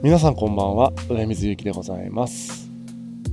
[0.00, 0.92] 皆さんこんばんは。
[1.08, 2.70] 上水ゆきでございます。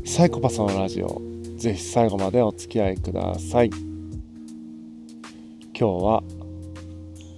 [0.03, 1.21] サイコパスのラジオ。
[1.57, 3.69] ぜひ最後までお付き合いください。
[3.69, 3.83] 今
[5.75, 6.23] 日は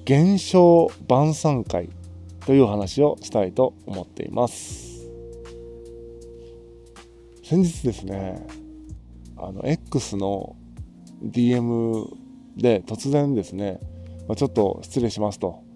[0.05, 1.90] 現象晩餐会
[2.46, 5.05] という話をしたいと思っています。
[7.44, 8.47] 先日ですね
[9.35, 10.55] あの X の
[11.21, 12.07] DM
[12.55, 13.81] で突然ですね、
[14.29, 15.67] まあ、ちょっと失礼しますと。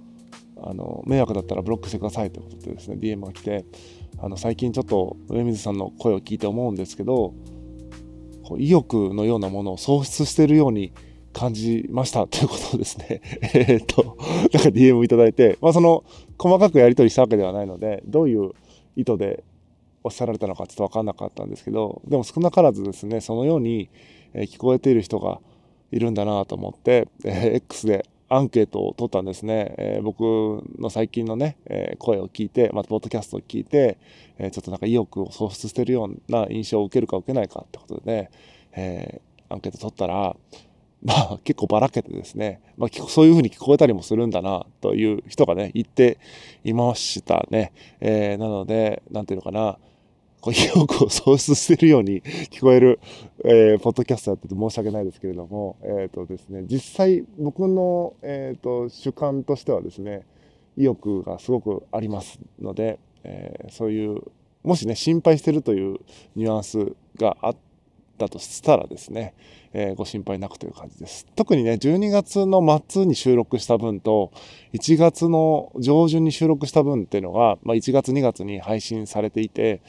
[0.64, 3.66] あの迷惑だったらブロックしてくださいということでですね DM が来て
[4.20, 7.34] あの最近ちょっと上水さんの声を聞いて思うんですけど
[8.44, 10.94] こう意欲のようなものを喪失しているように
[11.34, 13.22] 感じましたということですね。
[13.54, 16.04] えっと、なんか DM いただいて、まあその
[16.38, 18.52] 細かくやり取りしたわけではないので、どういう
[18.98, 19.44] 意図で
[20.04, 23.90] おっしゃられたのかちょっと分かんなかったんですけど、でも少なからずですね、そのように
[24.34, 25.40] 聞こえている人が
[25.92, 30.22] いるんだなと思って、え、X でアンケートを取ったんですね、えー、僕
[30.80, 33.98] の最近のね、えー、声を聞いてまたポッドキャストを聞いて、
[34.38, 38.32] えー、ちょっとなんか意欲を喪失してるような印象を受けるか受けないかってことでね、
[38.72, 40.34] えアンケート取ったら
[41.04, 46.18] まあ結構ばらけてですね、まあ、そういうふうに聞こえたりもするんだなという人がね言って
[46.64, 49.78] いましたね、えなので何ていうのかな
[50.42, 53.00] こう意欲を喪失しているように 聞こえる、
[53.46, 60.26] えー、ポッドキャストやって申し訳ないですけれども、えっ、ー、とですね、実際僕の、えっ、ー、と主観としてはですね、
[60.78, 64.22] 意欲がすごくありますので、えそういう、
[64.64, 66.00] もしね、心配してるという
[66.36, 67.56] ニュアンスがあっ
[68.18, 69.34] たとしたらですね、
[69.74, 71.26] えご心配なくという感じです。
[71.36, 74.32] 特にね、12月の末に収録した分と、
[74.74, 79.82] 1月の上旬に収録した分っていうのが、まあ、1月2月に配信されていて、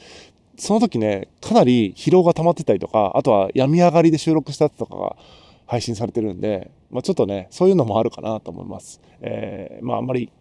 [0.63, 5.17] その時ね、かなり疲労が溜まってたりとか、あとは病み上がりで収録したやつとかが
[5.65, 9.01] 配信されてるんで、まあ、ちょっとね、そういうのもあるかなと思います。
[9.19, 10.31] えー、まあ、あんまり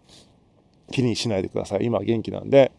[0.93, 1.87] 気にしないでください。
[1.87, 2.71] 今元気なんで、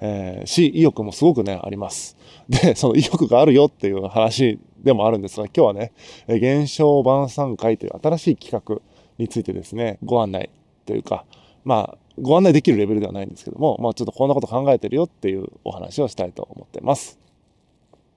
[0.00, 2.16] えー、し、意欲もすごくね、あります。
[2.48, 5.92] で、その意欲があるよっていう話でもあるんですが、今日はね、
[6.28, 8.80] 現象晩餐会という新しい企画
[9.18, 10.50] についてですね、ご案内
[10.86, 11.24] というか、
[11.64, 17.18] まあ、ご案内できるレベルではないんですけども、まあ、ちょっとこんなこと考えてるよっていうお話をしたいと思ってます。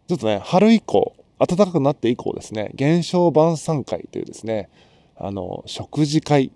[0.08, 4.70] ちょっとね、春以降、暖かくなって以降ですね、現象晩餐会というですね、
[5.16, 6.52] あの、食事会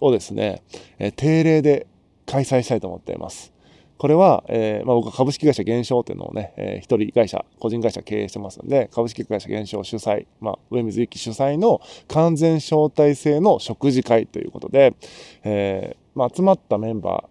[0.00, 0.62] をですね、
[0.98, 1.86] え定例で
[2.26, 3.54] 開催したいと思っています。
[3.96, 14.94] これは、えー、まあ、僕は株式会社現象っていうのをね、えー、一人会社、個人会社経営してますんで、株式会社現象主催、まあ、上水幸主催の完全招待制の食事会ということで、
[15.44, 17.24] えー、まあ、集まったメンバ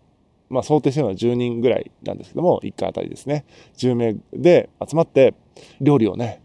[0.49, 3.45] ー、まあ、想定してるのは10人ぐらいなんですけども、1回あたりですね、
[3.77, 5.33] 10名で集まって、
[5.81, 6.41] 料理をね、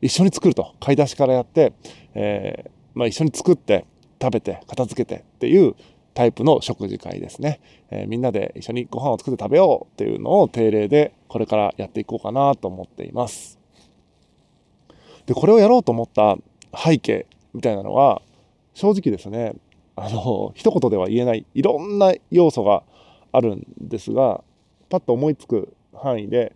[0.00, 1.72] 一緒に作ると、買い出しからやって、
[2.14, 3.86] えー、まあ、一緒に作って、
[4.20, 5.74] 食べて、片付けてっていう
[6.14, 7.60] タイプの食事会ですね、
[7.90, 13.58] えー、みんなで一緒にご飯を作って食べようっていうのを定例でこれからやっていこうかなと思っています。
[15.26, 16.36] で、これをやろうと思った
[16.76, 18.22] 背景みたいなのは、
[18.72, 19.54] 正直ですね、
[19.96, 22.82] あの一言では言えないいろんな要素が
[23.32, 24.42] あるんですが
[24.88, 26.54] パッと思いつく範囲で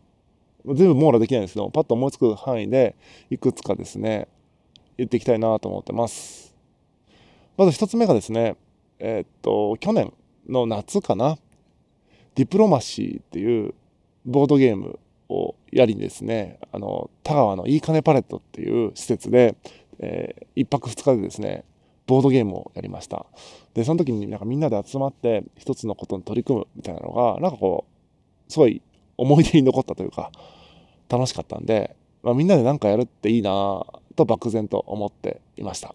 [0.66, 2.96] 全部網羅できないんですけどパッと思いつく範囲で
[3.30, 4.28] いくつかですね
[4.96, 6.56] 言っていきたいなと思ってます。
[7.56, 8.56] まず1つ目がですね
[8.98, 10.12] えー、っと去年
[10.48, 11.38] の夏かな
[12.34, 13.74] ディプロマシーっていう
[14.24, 14.98] ボードゲーム
[15.28, 19.56] をやりにですねあの田川のいい金パレットっていう施設で、
[19.98, 21.64] えー、1泊2日でですね
[22.08, 23.26] ボードゲームをやりました。
[23.74, 27.84] で、その時になんかみんなで集まって一つのことに取り組むみたいなのが、なんかこ
[28.48, 28.80] う、すごい
[29.18, 30.32] 思い出に残ったというか、
[31.10, 33.84] 楽しかったんで、まあ、みんなで何かやるっていいな
[34.16, 35.94] と漠然と思っていました。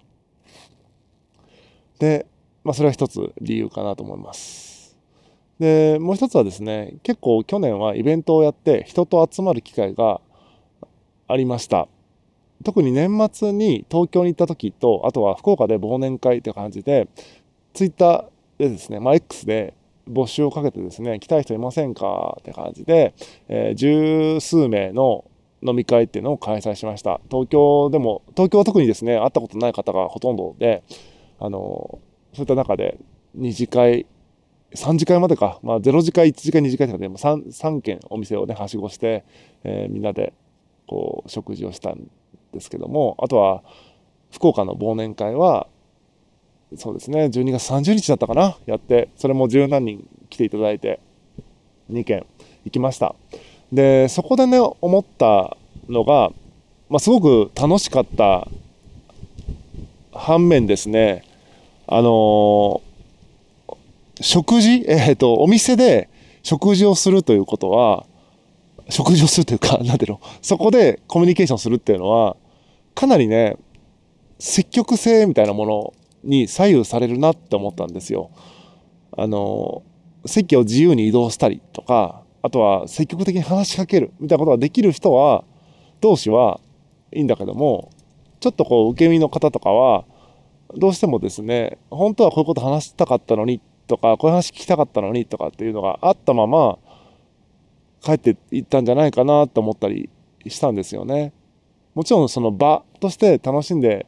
[1.97, 2.27] で、
[2.63, 4.95] まあ、それは一つ理由かなと思います。
[5.59, 10.21] で、もう一つはですね、結構去年はイベントをやって人と集まる機会が
[11.27, 11.87] ありました。
[12.63, 17.07] 特に年末に東京に行った時と、あとは福岡で忘年会って感じで、
[17.73, 18.25] ツイッター
[18.57, 19.73] でですね、まあ、X で
[20.09, 23.13] 募集をかけてですね、来たい人いませんかって感じで、
[23.47, 25.25] えー、十数名の
[25.65, 27.21] 飲み会っていうのを開催しました。
[27.31, 30.83] 東京でも、東京は特にですね、会ったことない方がほとんどで、
[31.39, 31.99] あの、
[32.33, 32.97] そういった中で
[33.37, 34.05] 2次会、
[34.75, 39.23] 3次会までか、まあ、0次会、1次会、2次会とかでも 3, 3軒お店をね、はしごして、
[39.63, 40.33] えー、みんなで
[40.87, 42.09] こう食事をしたん
[42.53, 43.63] ですけどもあとは
[44.31, 45.67] 福岡の忘年会は
[46.77, 50.99] そうですね12月30日だったかなやってそれも十何人来ていただいて
[51.91, 52.25] 2件
[52.65, 53.15] 行きました。
[53.71, 55.57] でそこでね思った
[55.89, 56.31] のが、
[56.89, 58.47] まあ、すごく楽しかった
[60.13, 61.23] 反面ですね
[61.87, 63.75] あのー、
[64.21, 66.09] 食事、えーと、お店で
[66.43, 68.05] 食事をするということは
[68.89, 72.37] 食事をするというか何ていうのそこでコミュニケーションするっていうのは
[72.95, 73.57] かなりね
[74.39, 75.93] 積極性みたいなもの
[76.23, 78.31] に左右されるなって思ったんですよ。
[79.15, 79.83] あの
[80.25, 85.43] 席を自由に移動したりとかあとは積極的に話しかけるみたいなことができる人は
[86.01, 86.59] 同士は
[87.11, 87.91] いいんだけども
[88.39, 90.05] ちょっとこう受け身の方とかは
[90.75, 96.79] どうしてもですね本当はこういうこと話したかったのにとかこういう話聞きたかったのにとかっていうのがあったまま
[98.01, 100.09] 帰っていったんじゃないかなと思ったり
[100.47, 101.31] したんですよね。
[101.95, 104.05] もちろんその場として楽しんで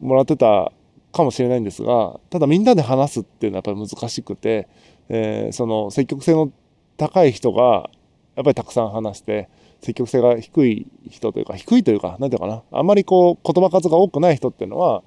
[0.00, 0.72] もらってた
[1.12, 4.68] かもしれないんですがただみんなで話すっていうのはやっぱり難しくて、
[5.08, 6.52] えー、その積極性の
[6.96, 7.90] 高い人が
[8.36, 9.48] やっぱりたくさん話して
[9.80, 12.62] 積極性が低い人というか低いというか何ていうかな。
[12.70, 15.02] あんまりこう言葉数が多くない人っていうのは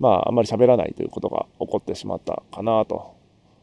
[0.00, 3.14] まああんまり喋らないということが起こってしまったかなと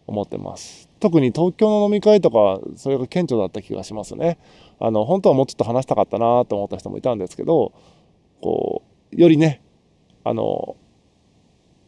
[0.07, 0.89] 思ってます。
[0.99, 4.37] 特に東京の飲み会とかそれが顕著だった気がしますね。
[4.79, 7.73] あの本当はもうちょっと話したかったなと思った人もいたんですけど
[8.41, 9.61] こうよりね
[10.23, 10.75] あの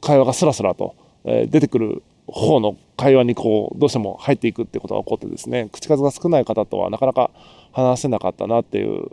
[0.02, 7.32] 会話がスラスラと、え出てくる方の会話にこうどうしても入っていくってことが起こってですね口数が少ない方とはなかなか
[7.72, 9.12] 話せなかったなっていう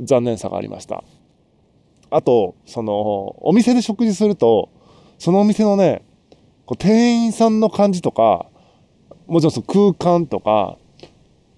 [0.00, 1.02] 残念さがありました。
[2.10, 4.70] あとそのお店で食事すると
[5.18, 6.02] そのお店のね
[6.68, 8.44] こう店員さんの感じとか
[9.26, 10.76] もちろんその空間とか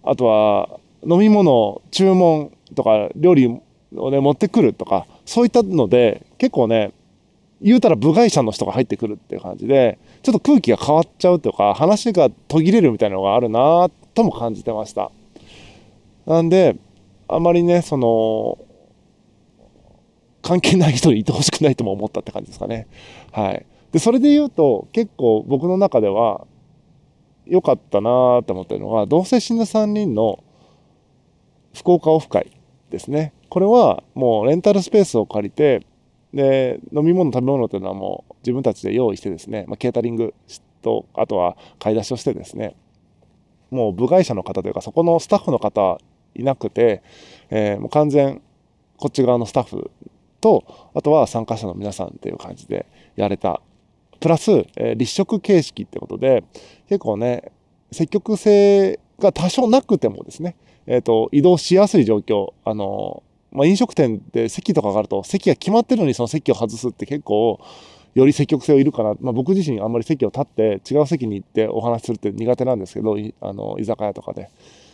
[0.04, 3.48] あとは飲み物注文とか料理
[3.96, 6.92] をね持ってくるとかそういったので結構ね
[7.60, 15.10] 言うたら部外者の人が入ってくるっていう感じでちょっと空気が変わっちゃうとか話が途切れるみたいなのがあるなとも感じてました。
[16.24, 16.76] なんで
[17.26, 18.58] あまりねその
[20.40, 22.86] 関係ない人にいてほしくないとも思ったって感じですかね。
[23.32, 23.66] はい。
[23.92, 26.46] でそれで言うと結構僕の中では
[27.46, 30.42] 良かったなと思ってるのが同棲死んだ3人の
[31.74, 32.56] 福岡オフ会
[32.90, 33.32] ですね。
[33.48, 35.84] これはもうレンタルスペースを借りて
[36.32, 40.34] で飲み物食べ物というのはもう自分たちで用意してですね、まあ、ケータリング
[40.82, 42.76] とあとは買い出しをしてですね
[43.70, 45.98] もう部外者の方というかそこのスタッフの方
[46.34, 47.02] いなくて、
[47.50, 48.40] えー、もう完全
[48.96, 49.90] こっち側のスタッフ
[50.40, 52.86] とあとは参加者の皆さんっていう感じで
[53.16, 53.60] やれた
[54.20, 56.44] プラス、え、立食形式ってことで
[56.88, 57.52] 結構ね
[57.90, 60.56] 積極性が多少なくてもですね、
[60.86, 63.22] えーと、移動しやすい状況あの
[63.52, 67.60] まあ、飲食店で席とかがあると席が決まってるのにその席を外すって結構
[68.14, 74.50] より積極性をいるかな、まあ、僕自身あんまり席を立って違う席に行ってお話しするって苦手なんですけどあの居酒屋とかで。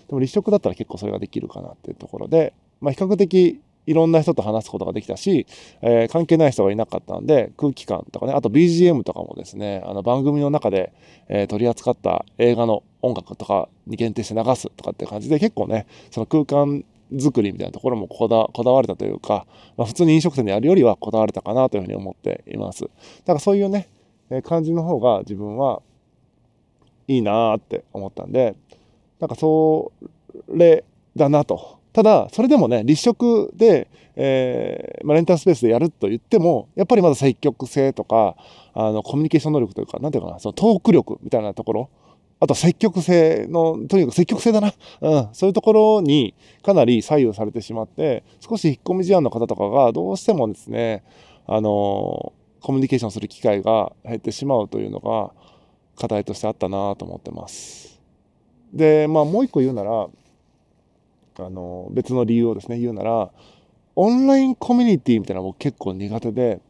[0.09, 5.47] でも立食だったら結構それができるかなっていうところで、まあ、比較的いろんな人と話すことができたし、
[5.81, 10.93] えー、関係ない人がいなかったんで空気感とかねあと BGM とかもですねあの番組の中で、
[11.29, 16.85] えー、取り扱った映画の音楽とかに限定して流すとかって感じで結構ねその空間
[17.19, 19.47] 作りみたいなところもこだこだわれたというか、
[19.77, 22.83] まあ、普通に飲食店でやるよりはこだわれたかなというふうに思っています。
[22.83, 22.89] だ
[23.27, 23.89] からそういうね、
[24.31, 25.83] え感じの方が自分は
[27.07, 28.57] いいなって思ったんで、
[29.21, 29.93] なんかそ
[30.49, 30.85] れ
[31.15, 31.79] だなと。
[31.97, 38.37] ただ、それでもね、立食で、えー、まあ、レンタルスペースでやると言っても、やっぱりまだ積極性とか、
[38.75, 41.89] あの、コミュニケーション能力というか、なんていうかな、そのトーク力みたいなところ、
[42.39, 44.75] あと積極性の、とにかく積極性だな。
[45.01, 45.29] うん。
[45.33, 51.03] そういうところにかなり左右されてしまって、少し引っ込み思案の方とかがどうしてもですね、
[51.47, 55.31] あの、コミュニケーションする機会が減ってしまうというのが
[55.99, 57.99] 課題としてあったなと思ってます。
[58.75, 60.09] で、まあもう一個言うなら、
[61.45, 63.31] あの、別の理由をですね、言うなら、
[63.95, 66.61] オンラインコミュニティみたいなのも結構苦手で、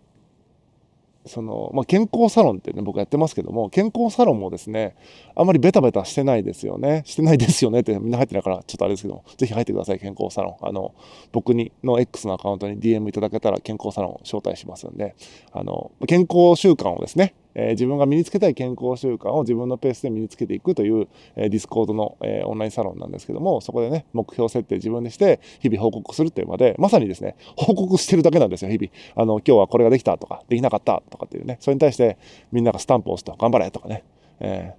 [1.26, 4.96] その、まあ、健康サロンってね、僕やってますけども、健康サロンもですね、
[5.34, 7.02] あんまりベタベタしてないですよね。
[7.04, 10.56] してないですよねって みんな入ってないから、ちょっとあれですけども、ぜひ入ってください、健康サロン。
[10.60, 10.94] あの、
[11.32, 15.16] 僕に、の X のアカウントに DM いただけたら健康サロンを招待しますんで、
[15.52, 28.90] あの、健康習慣をですね、え、自分が身につけたい健康習慣を自分のペースで身につけていくという、えー、 Discord の、え、オンラインサロンなんですけども、そこでね、目標設定自分でして、日々報告するっていうまで、まさにですね、報告してるだけなんですよ、日々。
[29.14, 32.18] あの、今日はこれができたとか、できなかったとかっていうね、それに対して
[32.52, 34.04] みんながスタンプを押すと、頑張れとかね、
[34.40, 34.74] え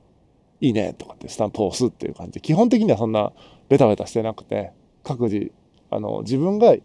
[0.61, 3.31] ー、いいねとかってスタンプを押すっていう感じで、基本的にはそんな
[3.69, 4.71] ベタベタしてなくて、
[5.03, 5.51] 各自、
[5.89, 6.75] あの、自分が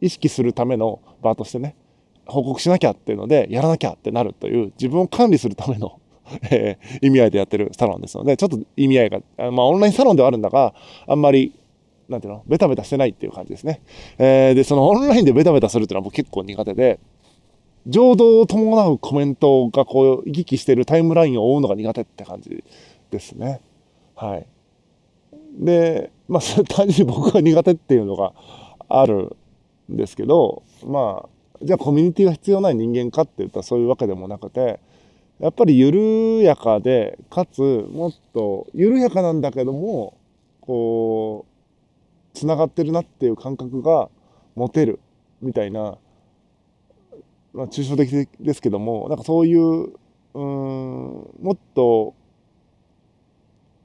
[0.00, 1.76] 意識するための場としてね、
[2.30, 6.00] 報告しなきゃっていうので、やらなきゃってなるという、自分を管理するための、
[7.02, 9.20] 意味合いでやってるサロンですので、ちょっと意味合いが、
[9.50, 10.74] まあオンラインサロンではあるんだが、
[11.06, 11.52] あんまり、
[12.08, 13.80] なんていうの、ベタベタしてないっていう感じですね。
[14.18, 16.98] えー、で、そのオンラインでベタベタするっていうのは僕結構苦手で、
[17.86, 22.62] 情動を伴うコメントがこう行き来してるタイムラインを追うのが苦手って感じ
[23.10, 23.60] ですね。
[24.14, 24.46] はい。
[25.58, 28.32] でまあ単純に僕が苦手っていうのが
[28.88, 29.36] ある
[29.90, 31.28] んですけどまあ
[31.62, 34.80] じゃあコミュニティが必要ない人間かって言ったらそういうわけでもなくて
[35.38, 40.14] やっぱり緩やかでかつもっと緩やかなんだけども
[40.60, 44.08] こうつながってるなっていう感覚が
[44.54, 45.00] 持てる
[45.42, 45.98] みたいな、
[47.52, 49.92] まあ、抽象的ですけどもなんかそういう
[50.34, 50.42] うん
[51.42, 52.14] もっと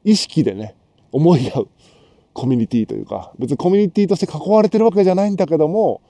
[0.04, 0.76] 意識でね
[1.12, 1.70] 思い合う
[2.34, 6.02] コミュニティというか別にコミュニティとして囲われてるわけじゃないんだけども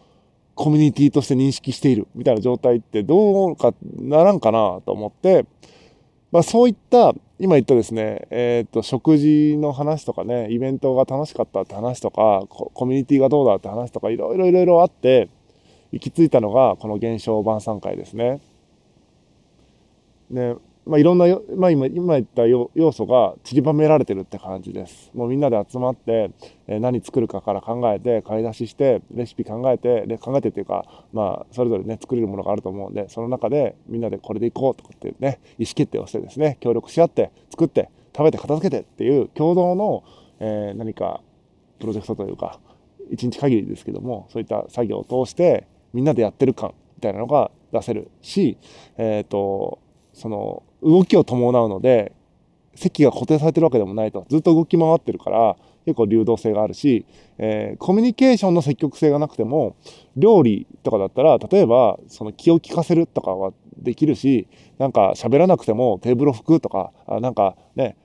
[0.56, 5.46] コミュニティとして認識しているみたいな状態ってどうかならんかなと思って、
[6.32, 15.30] まあ、そういった今言ったですね、えー、と食事の話とかねイベントが楽しかったって話とかコミュニティがどうだって話とかいろいろいろいろあって
[15.92, 18.40] 行き着いたのがこの現象晩餐会ですね。
[20.30, 21.25] ねまあ、いろんな、
[21.56, 25.10] まあ、今今言った要素が散りばめられてるって感じです。
[25.15, 26.30] もうみんなで集まって、
[26.68, 40.04] えー、何作るかから考えて買い出ししてレシピ考えてで考えてっていうか、まあ、それぞれね作れるものがあると思うんでその中でみんなでこれでいこうとかってね意思決定をしてですね協力し合って作って食べて片付けてっていう共同の、
[40.39, 41.22] えー、何か
[41.80, 42.60] プロジェクトというか
[43.12, 48.58] 一日限りですけどもそういった作業を通してみんなでやってる感みたいなのが出せるし、
[48.98, 49.80] えーと
[50.16, 52.14] その動きを伴うので
[52.74, 54.26] 席が固定されてるわけでもないと。
[54.30, 55.56] ずっと動き回ってるから
[55.86, 57.06] 結構流動性があるし、
[57.38, 59.76] えー、コミュニケーションの積極性がなくても
[60.18, 64.48] 料理とかだったら例えばその気を利かせるとかはできるし
[64.80, 67.98] なんか喋らなくてもテーブルを拭くとかあなんかね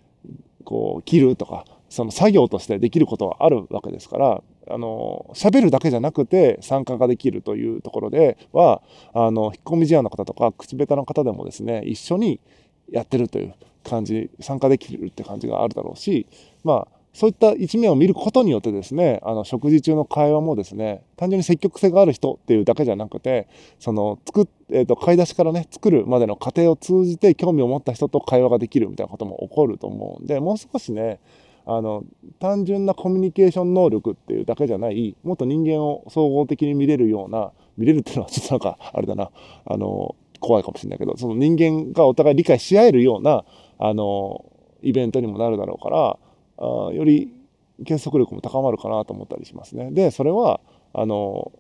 [0.65, 12.41] こう切るとかその作業としてできることはあるわけですからあの喋るだけじゃなくて参加ができるというところではあの引っ込み思案の方とか口下手な方でもですね一緒に
[12.91, 16.27] やってるという感じ参加できるって感じがあるだろうし
[16.65, 23.49] まあそういった一面を見ることによってですねあの食事中の会話もですね単純に積極性がある人っていうだけじゃなくて
[23.81, 31.19] その作っ、えーと、買い出しからね作るまでの過程を通じて興味を持った人と会話ができるみたいなことも起こると思うんでもう少しね
[31.67, 32.05] あの
[32.39, 39.31] 単純なコミュニケーション能力っていうだけじゃないもっと人間を総合的に見れるような見れるっていうのはちょっとなんかあれだな
[39.67, 43.45] あの怖いかもしれないけどその人間がお互い理解し合えるような
[43.79, 44.45] あの
[44.83, 46.19] イベントにもなるだろうから
[46.59, 47.33] あより
[47.85, 49.91] 結束力も高まるかなと思ったりしますね。
[49.91, 50.61] でそれは
[50.93, 51.53] あの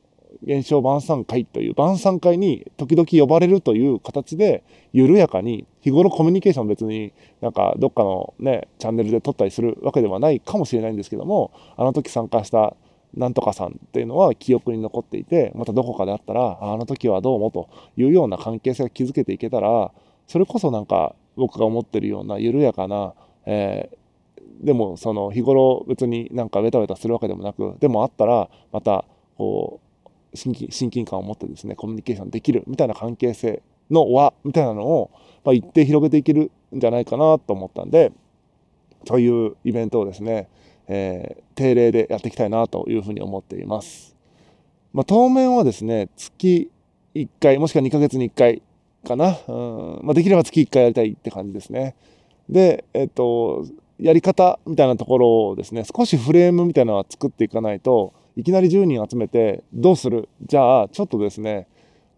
[0.42, 12.74] 現象晩餐会という晩餐会に時々呼ばれるという形で緩やかに日頃コミュニケーション別になんかどっかのねチャンネルで撮ったりするわけではないかもしれないんですけどもあの時参加した
[13.14, 19.90] なんとかさんっていうのは記憶に残っていてまたどこかであったらあの時はどうもというような関係性が築けていけたら
[20.26, 23.14] それこそなんか僕が思ってるような緩やかな、
[23.46, 29.04] えー、でもその日頃別になんかベタベタするわけでもなくでもあったらまた
[29.36, 29.89] こう
[30.34, 35.10] 親近親近感を持ってですねコミュニケーションできるみたいな関係性の輪みたいなのを、
[35.44, 38.12] まあ、一定広げていけるんじゃないかなと思ったんで
[39.06, 40.48] そういうイベントをですね、
[40.86, 44.14] えー、定例でやっていきたいなというふうに思っています。
[44.92, 46.70] まあ、当面はですね月
[47.14, 48.62] 1回もしくは2ヶ月に1回
[49.06, 51.96] かな、うんまあ、できれば月1回やりたいって感じですね。
[52.48, 53.64] で、えっ、と
[53.98, 60.28] やり方みたいなところをですね少しフレームみたいなのは作っていかないといきなり10人集めてどうする？
[60.46, 61.68] じゃあちょっとですね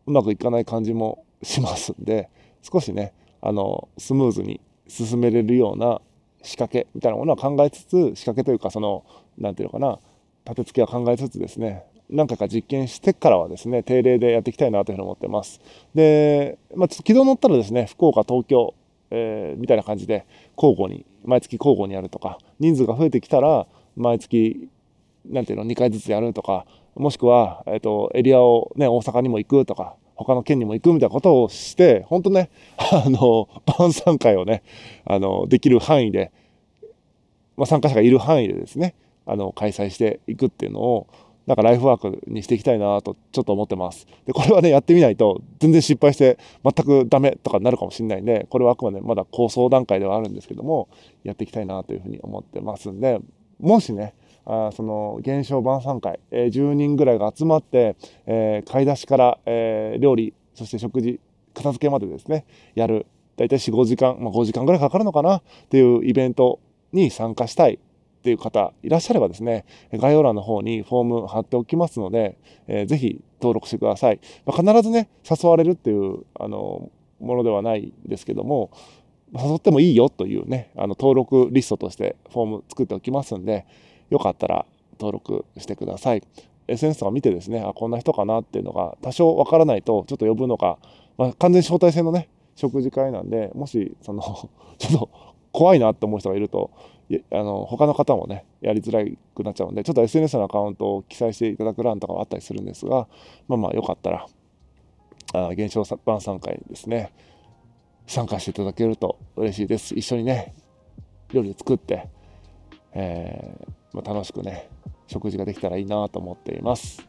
[0.07, 2.29] うまくいかない感じもしますんで
[2.63, 6.01] 少しねあのスムーズに進めれるような
[6.43, 9.05] 仕掛けみたいなものは考えつつ仕掛けというかその
[9.39, 9.99] 何て言うのかな
[10.45, 15.61] 立て付けは考えつつですね何回か実験してからはですね定例でやっていきたいなというふうに思ってます。
[15.95, 18.75] で、まあ、ちょっと軌道乗ったらですね福岡東京、
[19.11, 20.27] えー、みたいな感じで
[20.57, 23.67] 交互に毎月交互にやるとか人数が増えてきたら
[23.97, 24.69] 毎月
[25.27, 33.49] なんていうの2回ずつやるとかもしくは、えーと、エリアを、ね、大阪にも行くとか他の県にも行くみたいなことをして本当ね あの
[33.79, 34.63] 晩餐会をね
[35.05, 36.33] あのできる範囲で、
[37.57, 38.95] まあ、参加者がいる範囲でですね
[39.27, 41.07] あの開催していくっていうのを
[41.47, 44.07] なんかライフワークにしていきたいなとちょっと思ってます。
[44.27, 50.89] で、これはね、やってみないと全然失敗して全くダメとかになるかもしれないんで、これはあくまでまだ構想段階ではあるんですけども、
[51.25, 53.19] やっていきたいなというふうに思ってますんで、
[53.59, 54.15] もしね、
[54.47, 57.97] あその現象晩餐会、えー、10人ぐらいが集まって、
[58.27, 61.21] えー、買い出しから、えー、料理そして食事
[61.55, 62.45] 片付けまでですね
[62.75, 63.07] やる。
[63.37, 65.37] 大体45時間、まあ、5時間ぐらいかかるのかな？
[65.37, 66.61] っていうイベント
[66.93, 67.75] に参加したい。
[67.75, 78.71] っていう方いらっしゃればですね概要欄の方にフォーム貼っておきますので、えー、ぜひ登録してください、まあ、必ずね誘われるっていうあのものではないですけども
[79.35, 83.65] 誘ってもいいよというね、あの登録リストとしてフォーム作っておきますんで、
[84.13, 84.67] よかったら
[85.01, 86.23] 登録してください。
[86.69, 90.79] SNS とか見てですね、あ、こんな人かなっていうのが多少わからないと、ちょっと呼ぶのが、
[91.17, 94.23] まあ、完全に招待制のね、食事会なんで、もし、その、
[94.79, 95.09] ちょっと
[95.51, 96.71] 怖いなって思う人がいると、
[97.31, 99.05] あの他の方もね、やりづら
[99.35, 103.09] くなっちゃうんで、ちょっと SNS のアカウントを記載していただく欄とかはあったりするんですが、
[103.49, 104.27] まあまあよかったら、
[105.35, 107.13] あ現象晩餐会にですね、
[108.07, 109.95] 参加していただけると嬉しいです。
[109.95, 110.55] 一緒にね、
[111.33, 112.09] 料理作って、
[112.95, 113.62] え、
[113.95, 114.69] まあ、楽しくね、
[115.07, 117.07] 食事ができたらいいなと思っています。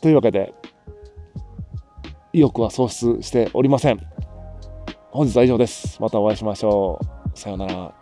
[0.00, 0.54] というわけで、
[2.32, 4.00] 意欲は喪失しておりません。
[5.10, 6.00] 本日は以上です。
[6.00, 6.98] またお会いしましょ
[7.34, 7.38] う。
[7.38, 8.01] さようなら。